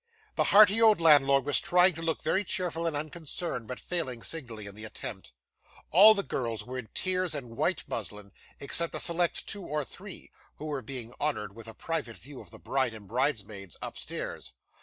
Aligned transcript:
The 0.33 0.45
hearty 0.45 0.81
old 0.81 0.99
landlord 0.99 1.45
was 1.45 1.59
trying 1.59 1.93
to 1.93 2.01
look 2.01 2.23
very 2.23 2.43
cheerful 2.43 2.87
and 2.87 2.95
unconcerned, 2.97 3.67
but 3.67 3.79
failing 3.79 4.23
signally 4.23 4.65
in 4.65 4.73
the 4.73 4.83
attempt. 4.83 5.31
All 5.91 6.15
the 6.15 6.23
girls 6.23 6.63
were 6.65 6.79
in 6.79 6.89
tears 6.95 7.35
and 7.35 7.51
white 7.51 7.83
muslin, 7.87 8.31
except 8.59 8.95
a 8.95 8.99
select 8.99 9.45
two 9.45 9.61
or 9.61 9.85
three, 9.85 10.31
who 10.55 10.65
were 10.65 10.81
being 10.81 11.13
honoured 11.21 11.55
with 11.55 11.67
a 11.67 11.75
private 11.75 12.17
view 12.17 12.41
of 12.41 12.49
the 12.49 12.57
bride 12.57 12.95
and 12.95 13.07
bridesmaids, 13.07 13.77
upstairs. 13.79 14.53